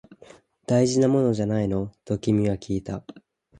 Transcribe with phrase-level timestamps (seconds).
[0.65, 1.91] 大事なものじゃないの？
[2.05, 3.03] と君はきいた